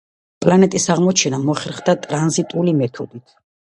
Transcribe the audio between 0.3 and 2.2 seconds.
პლანეტის აღმოჩენა მოხერხდა